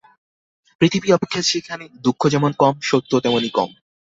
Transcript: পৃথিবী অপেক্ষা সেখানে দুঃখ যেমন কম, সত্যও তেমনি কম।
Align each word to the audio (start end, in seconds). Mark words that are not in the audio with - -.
পৃথিবী 0.81 1.07
অপেক্ষা 1.11 1.41
সেখানে 1.43 1.85
দুঃখ 2.03 2.21
যেমন 2.29 2.51
কম, 2.53 2.73
সত্যও 2.81 3.23
তেমনি 3.23 3.49
কম। 3.49 3.69